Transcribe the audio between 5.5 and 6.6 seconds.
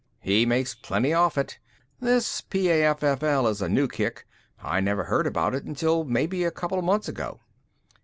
it until maybe a